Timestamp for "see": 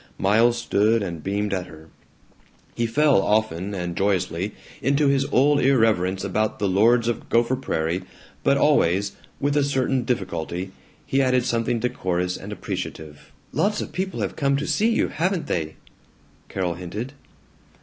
14.65-14.89